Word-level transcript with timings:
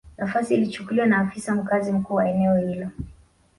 Nafasi 0.17 0.53
ilichukuliwa 0.55 1.05
na 1.07 1.17
afisa 1.17 1.55
mkazi 1.55 1.91
mkuu 1.91 2.13
wa 2.13 2.29
eneo 2.29 2.57
hilo 2.57 2.89